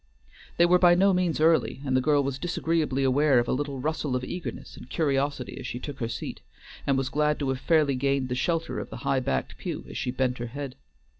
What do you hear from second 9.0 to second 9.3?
high